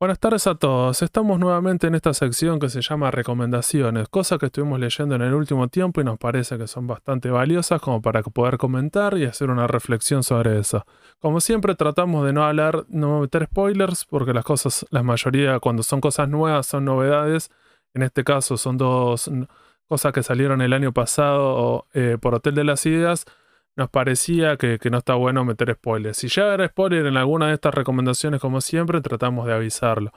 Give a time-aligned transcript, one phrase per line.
[0.00, 1.02] Buenas tardes a todos.
[1.02, 5.34] Estamos nuevamente en esta sección que se llama recomendaciones, cosas que estuvimos leyendo en el
[5.34, 9.50] último tiempo y nos parece que son bastante valiosas como para poder comentar y hacer
[9.50, 10.86] una reflexión sobre eso.
[11.18, 15.82] Como siempre tratamos de no hablar, no meter spoilers porque las cosas, la mayoría cuando
[15.82, 17.50] son cosas nuevas son novedades.
[17.92, 19.28] En este caso son dos
[19.88, 23.24] cosas que salieron el año pasado eh, por Hotel de las Ideas
[23.78, 26.18] nos parecía que, no está bueno meter spoilers.
[26.18, 30.10] Si ya era spoiler en alguna de estas recomendaciones, como siempre, tratamos de avisarlo.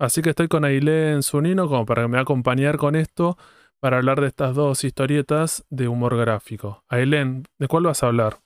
[0.00, 3.38] Así que estoy con Ailén Zunino como para que me acompañar con esto
[3.80, 6.82] para hablar de estas dos historietas de humor gráfico.
[6.88, 8.38] Ailén, ¿de cuál vas a hablar?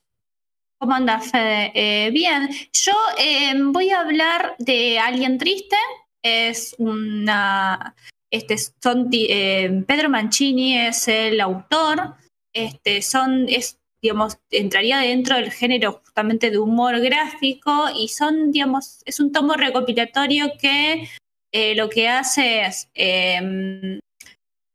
[0.79, 1.73] ¿Cómo andas, Fede?
[1.75, 5.77] Eh, bien, yo eh, voy a hablar de Alguien Triste.
[6.23, 7.95] Es una.
[8.31, 12.17] Este, son, eh, Pedro Mancini es el autor.
[12.53, 19.03] Este, son, es digamos, entraría dentro del género justamente de humor gráfico y son, digamos,
[19.05, 21.09] es un tomo recopilatorio que
[21.53, 24.01] eh, lo que hace es em,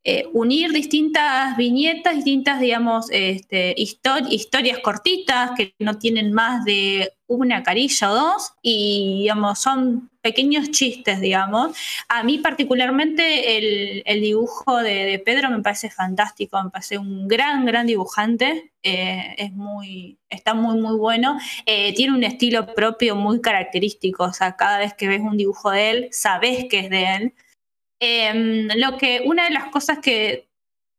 [0.06, 7.64] eh, unir distintas viñetas, distintas, digamos, este, historias cortitas que no tienen más de una
[7.64, 11.76] carilla o dos y, digamos, son pequeños chistes, digamos.
[12.10, 17.88] A mí particularmente el, dibujo de, Pedro me parece fantástico, me parece un gran, gran
[17.88, 21.38] dibujante, eh, es muy, está muy, muy bueno.
[21.66, 25.72] Eh, tiene un estilo propio muy característico, o sea, cada vez que ves un dibujo
[25.72, 27.34] de él, sabes que es de él.
[28.06, 30.50] Em, lo que, una de las cosas que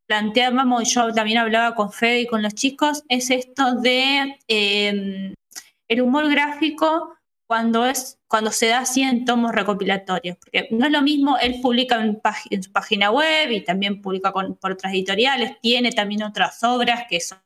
[0.09, 5.35] planteábamos, y yo también hablaba con Fede y con los chicos, es esto de em,
[5.87, 7.15] el humor gráfico
[7.47, 10.39] cuando, es, cuando se da así en tomos recopilatorios.
[10.39, 14.57] Porque no es lo mismo, él publica en, su página web y también publica con,
[14.57, 17.39] por otras editoriales, tiene también otras obras que son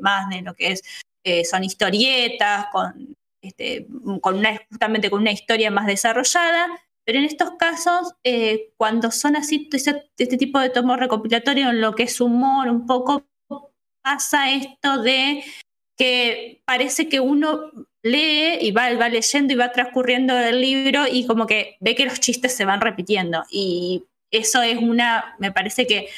[0.00, 0.82] más de lo que es,
[1.24, 3.86] eh, son historietas, con, este,
[4.22, 6.68] con una, justamente con una historia más desarrollada,
[7.04, 11.94] pero en estos casos, eh, cuando son así, este, tipo de tomos recopilatorios, en lo
[11.94, 13.26] que es humor, un poco
[14.02, 15.44] pasa esto de
[15.96, 17.70] que parece que uno
[18.02, 22.06] lee y va, va leyendo y va transcurriendo el libro y como que ve que
[22.06, 23.44] los chistes se van repitiendo.
[23.50, 26.08] Y eso es una, me parece que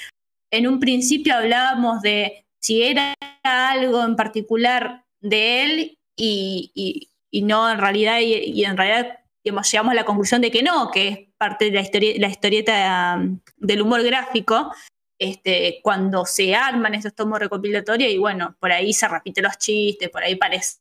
[0.50, 7.10] en un principio hablábamos de si era algo en particular de él y,
[7.42, 11.18] no en realidad, y en realidad llegamos a la conclusión de que no, que es
[11.36, 11.88] parte de la,
[12.18, 14.72] la historieta um, del humor gráfico,
[15.18, 20.10] este, cuando se arman estos tomos recopilatorios y bueno, por ahí se repiten los chistes,
[20.10, 20.80] por ahí parece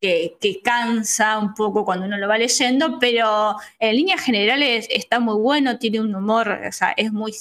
[0.00, 5.40] que, cansa un poco cuando uno lo va leyendo, pero en líneas generales está muy
[5.40, 7.34] bueno, tiene un humor, o sea, es muy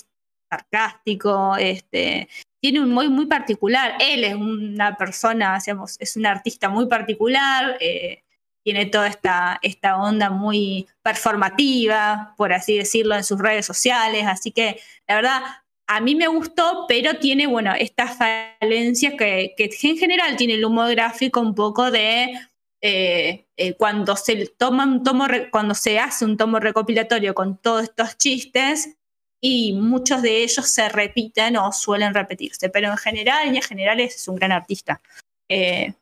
[0.50, 2.30] sarcástico, este,
[2.62, 3.96] tiene un muy, muy particular.
[4.00, 7.78] Él es una persona, digamos, es un artista muy particular.
[7.80, 8.24] Eh,
[8.64, 14.26] tiene toda esta, esta onda muy performativa, por así decirlo, en sus redes sociales.
[14.28, 15.42] Así que la verdad,
[15.88, 20.90] a mí me gustó, pero tiene, bueno, estas falencias que, en general tiene el humor
[20.92, 22.34] gráfico un poco de
[22.82, 27.84] eh, eh, cuando se toma un tomo, cuando se hace un tomo recopilatorio con todos
[27.84, 28.96] estos chistes
[29.42, 34.28] y muchos de ellos se repiten o suelen repetirse, pero en general, en general es
[34.28, 35.02] un gran artista.
[35.50, 35.94] Eh,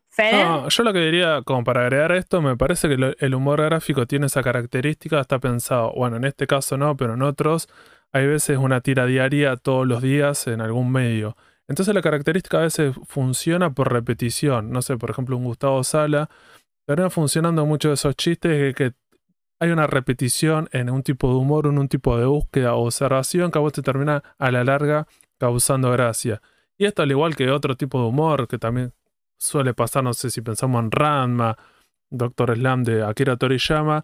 [0.70, 4.26] yo lo que diría, como para agregar esto, me parece que el humor gráfico tiene
[4.28, 7.70] esa característica, está pensado, bueno, en este caso no, pero en otros
[8.12, 11.38] hay veces una tira diaria todos los días en algún medio.
[11.68, 14.72] Entonces la característica a veces funciona por repetición.
[14.72, 16.30] No sé, por ejemplo, un Gustavo Sala,
[16.86, 18.94] termina funcionando mucho de esos chistes que, que
[19.60, 23.52] hay una repetición en un tipo de humor, en un tipo de búsqueda o observación
[23.52, 25.08] que a vos te termina a la larga
[25.38, 26.42] causando gracia.
[26.78, 28.94] Y esto al igual que otro tipo de humor que también
[29.40, 31.58] suele pasar, no sé si pensamos en Ranma,
[32.10, 34.04] Doctor Slam de Akira Toriyama,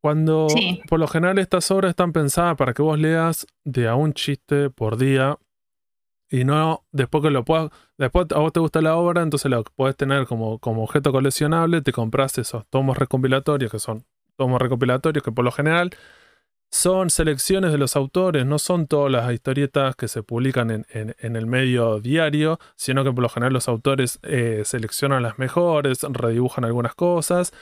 [0.00, 0.48] cuando
[0.88, 4.70] por lo general estas obras están pensadas para que vos leas de a un chiste
[4.70, 5.38] por día
[6.28, 9.62] y no después que lo puedas, después a vos te gusta la obra, entonces lo
[9.64, 14.04] podés tener como, como objeto coleccionable, te compras esos tomos recopilatorios que son
[14.36, 15.90] tomos recopilatorios que por lo general
[16.72, 21.46] son selecciones de los autores, no son todas las historietas que se publican en, el
[21.46, 26.94] medio diario, sino que por lo general los autores eh, seleccionan las mejores, redibujan algunas
[26.94, 27.52] cosas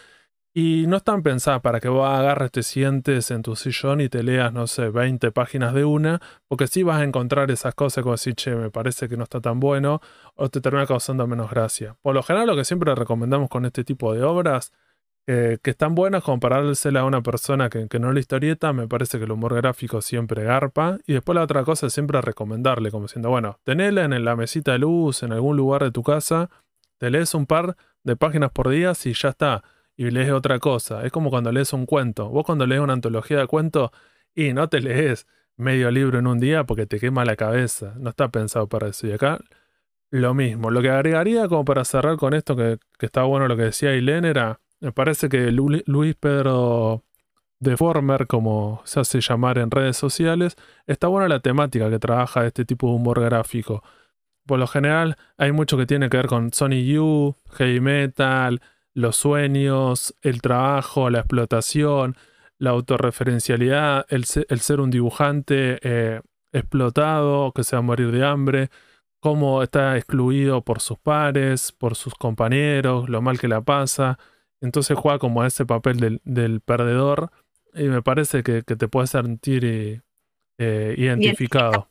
[0.55, 4.23] y no están pensadas para que vos agarres, te sientes en tu sillón y te
[4.23, 8.15] leas, no sé, 20 páginas de una, porque sí vas a encontrar esas cosas como
[8.15, 10.01] decir, che, me parece que no está tan bueno,
[10.37, 11.97] o te termina causando menos gracia.
[12.03, 14.73] Por lo general, lo que siempre recomendamos con este tipo de obras
[15.27, 19.31] que están buenas comparársela a una persona que, no la historieta, me parece que el
[19.31, 20.99] humor gráfico siempre garpa.
[21.07, 24.73] Y después la otra cosa es siempre recomendarle, como diciendo, bueno, tenela en la mesita
[24.73, 26.51] de luz, en algún lugar de tu casa,
[26.99, 29.63] te lees un par de páginas por día y ya está.
[29.97, 31.05] y lees otra cosa.
[31.05, 32.29] Es como cuando lees un cuento.
[32.29, 33.91] Vos cuando lees una antología de cuentos
[34.35, 35.27] y no te lees
[35.57, 37.95] medio libro en un día porque te quema la cabeza.
[37.99, 39.07] No está pensado para eso.
[39.07, 39.39] Y acá
[40.11, 40.71] lo mismo.
[40.71, 43.91] Lo que agregaría como para cerrar con esto, que, que está bueno lo que decía
[43.91, 47.05] Ailén, era, me parece que Luis Pedro
[47.61, 50.57] Deformer, como se hace llamar en redes sociales,
[50.87, 53.83] está buena la temática que trabaja este tipo de humor gráfico.
[54.47, 58.61] Por lo general hay mucho que tiene que ver con Sony U, heavy metal,
[58.95, 62.17] los sueños, el trabajo, la explotación,
[62.59, 66.21] la autorreferencialidad, el, ser un dibujante eh,
[66.53, 68.71] explotado, que se va a morir de hambre,
[69.21, 74.19] cómo está excluido por sus pares, por sus compañeros, lo mal que la pasa.
[74.61, 77.31] Entonces juega como ese papel del, perdedor
[77.75, 80.01] y me parece que, te puedes sentir eh,
[80.59, 81.91] eh, identificado.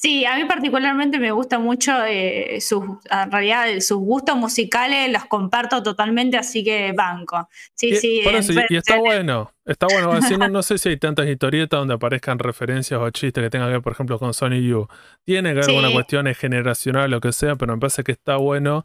[0.00, 5.24] Sí, a mí particularmente me gusta mucho eh, sus, en realidad sus gustos musicales, los
[5.24, 7.48] comparto totalmente, así que banco.
[7.74, 8.22] Sí, sí.
[8.22, 10.12] y, está bueno, está bueno.
[10.50, 13.82] no, sé si hay tantas historietas donde aparezcan referencias o chistes que tengan que ver,
[13.82, 14.86] por ejemplo, con Sony U.
[15.24, 18.36] Tiene que ver una cuestión generacional o lo que sea, pero me parece que está
[18.36, 18.84] bueno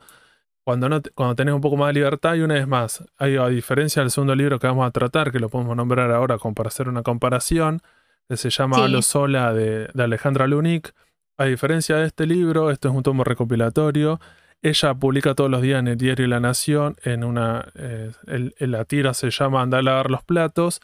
[0.63, 3.47] cuando, no, cuando tenés un poco más de libertad y una vez más, hay, a
[3.47, 6.69] diferencia del segundo libro que vamos a tratar, que lo podemos nombrar ahora como para
[6.69, 7.81] hacer una comparación,
[8.29, 10.93] que se llama Lo Sola de, Alejandra Lunik.
[11.37, 14.19] A diferencia de este libro, esto es un tomo recopilatorio.
[14.61, 18.11] Ella publica todos los días en el diario La Nación, en una, eh,
[18.59, 20.79] la tira se llama Andar a lavar los platos,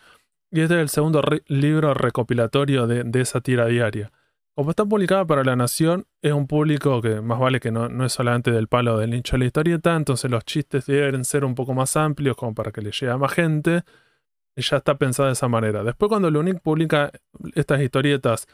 [0.51, 4.11] y este es el segundo libro recopilatorio de, de, esa tira diaria.
[4.59, 8.11] Como está publicada para La Nación, es un público que más vale que no, es
[8.11, 11.73] solamente del palo del nicho de la historieta, entonces los chistes deben ser un poco
[11.73, 13.83] más amplios como para que le llegue a más gente
[14.57, 15.81] ya está pensada de esa manera.
[15.85, 17.09] Después cuando Lunic publica
[17.56, 18.47] estas historietas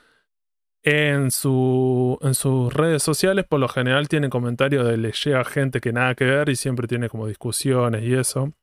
[0.83, 5.81] en, su, en sus redes sociales, por lo general tiene comentarios de le llega gente
[5.81, 8.53] que nada que ver y siempre tiene como discusiones y eso.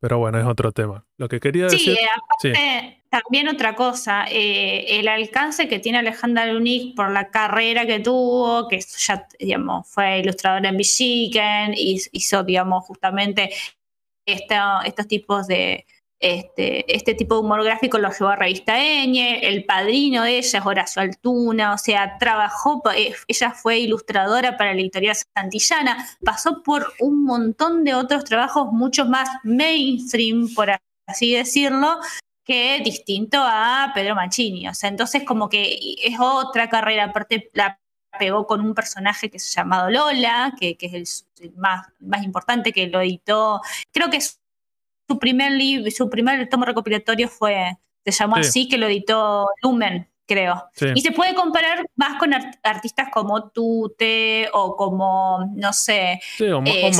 [0.00, 1.04] Pero bueno, es otro tema.
[1.16, 1.96] Lo que quería decir...
[2.40, 2.52] sí.
[3.08, 8.68] también otra cosa, eh, el alcance que tiene Alejandra Lunic por la carrera que tuvo,
[8.68, 13.50] que ya, digamos, fue ilustradora en Michigan, y hizo, digamos, justamente
[14.24, 15.86] estos tipos de,
[16.20, 20.58] este, este, tipo de humor gráfico lo llevó a Revista Eñe, el padrino de ella
[20.58, 26.62] es Horacio Altuna, o sea, trabajó, eh, ella fue ilustradora para la editorial Santillana, pasó
[26.62, 30.70] por un montón de otros trabajos mucho más mainstream, por
[31.06, 32.00] así decirlo,
[32.44, 37.78] que distinto a Pedro Mancini, o sea, entonces como que es otra carrera, aparte la
[38.18, 42.88] pegó con un personaje que se llamado Lola, que, es el, más, más importante, que
[42.88, 43.60] lo editó,
[43.92, 44.37] creo que es
[45.08, 50.06] su primer libro, su primer tomo recopilatorio fue, se llamó así, que lo editó Lumen,
[50.26, 50.62] creo.
[50.94, 52.32] Y se puede comparar más con
[52.62, 56.90] artistas como Tute o como, no sé, sí, o, eh,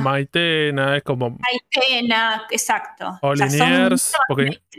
[0.00, 1.30] Maitena, es como...
[1.38, 3.16] Maitena, exacto.
[3.22, 4.12] O, Liniers,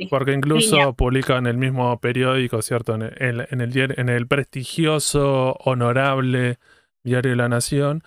[0.10, 2.96] porque, incluso publican el mismo periódico, ¿cierto?
[2.96, 6.60] En el, en, el, en el prestigioso, honorable
[7.02, 8.04] Diario de la Nación.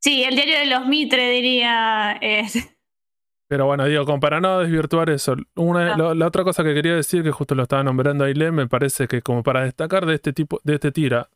[0.00, 2.18] Sí, el Diario de los Mitre diría...
[3.48, 7.22] Pero bueno, digo, como para no desvirtuar eso, una, la otra cosa que quería decir,
[7.22, 10.60] que justo lo estaba nombrando Ailén, me parece que como para destacar de este tipo,
[10.64, 11.30] de este tira,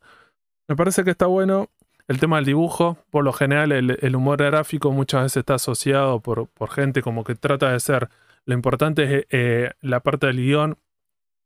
[0.67, 1.69] me parece que está bueno
[2.07, 2.97] el tema del dibujo.
[3.09, 7.35] Por lo general, el, humor gráfico muchas veces está asociado por, por, gente como que
[7.35, 8.09] trata de ser.
[8.45, 10.77] Lo importante es eh, la parte del guion,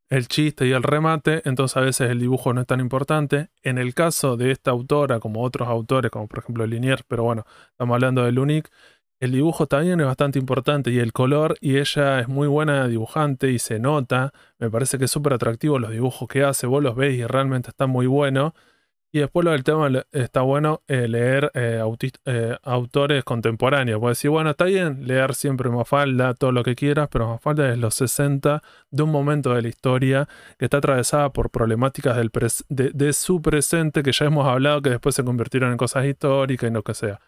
[0.10, 3.50] el chiste y el remate, entonces a veces el dibujo no es tan importante.
[3.63, 7.45] En el caso de esta autora, como otros autores, como por ejemplo Liniers, pero bueno,
[7.72, 8.69] estamos hablando del Unique
[9.25, 13.51] el dibujo también es bastante importante y el color, y ella es muy buena dibujante
[13.51, 14.34] y se nota.
[14.60, 17.70] Me parece que es súper atractivo los dibujos que hace, vos los ves y realmente
[17.70, 18.53] están muy buenos.
[19.12, 21.82] Y después lo del tema está bueno eh, leer eh,
[22.25, 24.00] eh, autores contemporáneos.
[24.00, 27.77] Puedes decir, bueno, está bien leer siempre Mafalda, todo lo que quieras, pero Mafalda es
[27.77, 30.27] los 60 de un momento de la historia
[30.60, 35.15] que está atravesada por problemáticas de, de su presente que ya hemos hablado que después
[35.15, 37.22] se convirtieron en cosas históricas y lo que sea.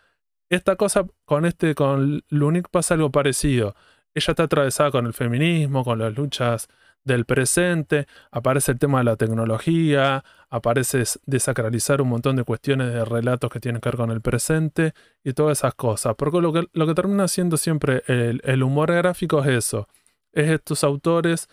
[0.50, 3.76] Esta cosa con este, con Lunik pasa algo parecido.
[4.14, 6.70] Ella está atravesada con el feminismo, con las luchas
[7.04, 13.06] del presente, aparece el tema de la tecnología, aparece desacralizar un montón de cuestiones de
[13.06, 16.16] relatos que tienen que ver con el presente y todas esas cosas.
[16.18, 19.88] Porque lo que, lo que termina siendo siempre el, humor gráfico es eso.
[20.34, 21.50] Es estos autores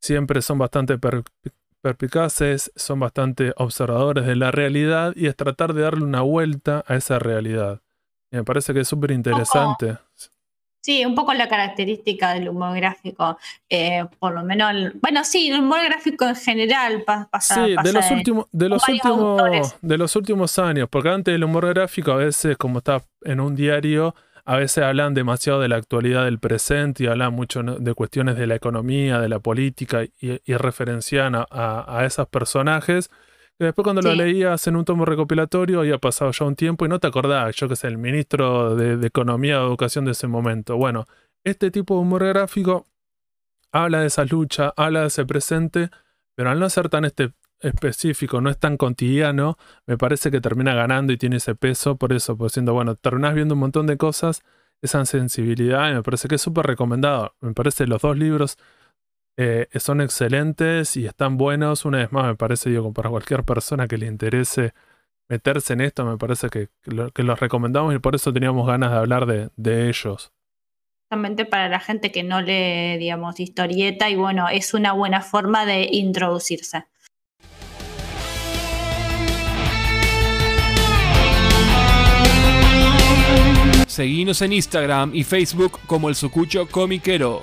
[0.00, 0.98] siempre son bastante
[1.80, 6.96] perpicaces, son bastante observadores de la realidad y es tratar de darle una vuelta a
[6.96, 7.82] esa realidad
[8.32, 9.96] me parece que es súper interesante.
[10.80, 13.38] Sí, un poco la característica del humor gráfico,
[13.70, 17.54] eh, por lo menos, bueno, sí, el humor gráfico en general pasa.
[17.54, 21.68] Sí, de los últimos, de los últimos, de los últimos años, porque antes el humor
[21.72, 26.24] gráfico a veces, como está en un diario, a veces hablan demasiado de la actualidad
[26.24, 31.34] del presente y hablan mucho de cuestiones de la economía, de la política y, referencian
[31.36, 33.08] a, esos personajes.
[33.66, 36.98] Después cuando lo leías en un tomo recopilatorio había pasado ya un tiempo y no
[36.98, 40.76] te acordabas, yo que sé, el ministro de, de Economía o Educación de ese momento.
[40.76, 41.06] Bueno,
[41.44, 42.86] este tipo de humor gráfico
[43.72, 45.90] habla de esa lucha, habla de ese presente,
[46.34, 50.74] pero al no ser tan este, específico, no es tan cotidiano, me parece que termina
[50.74, 53.96] ganando y tiene ese peso, por eso, por siendo, bueno, terminás viendo un montón de
[53.96, 54.42] cosas,
[54.82, 57.34] esa sensibilidad, y me parece que es súper recomendado.
[57.40, 58.58] Me parece que los dos libros
[59.36, 61.84] eh, son excelentes y están buenos.
[61.84, 64.74] Una vez más, me parece, digo, para cualquier persona que le interese
[65.28, 66.68] meterse en esto, me parece que,
[67.14, 70.32] que, los recomendamos y por eso teníamos ganas de hablar de, de ellos
[71.50, 75.88] para la gente que no lee, digamos, historieta y bueno, es una buena forma de
[75.92, 76.84] introducirse.
[83.86, 87.42] Seguinos en Instagram y Facebook como el Sucucho Comiquero.